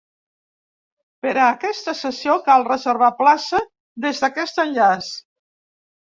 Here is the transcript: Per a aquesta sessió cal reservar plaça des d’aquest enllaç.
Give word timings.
Per 1.25 1.33
a 1.41 1.49
aquesta 1.55 1.93
sessió 1.99 2.39
cal 2.47 2.65
reservar 2.69 3.11
plaça 3.21 3.61
des 4.09 4.25
d’aquest 4.25 4.65
enllaç. 4.67 5.13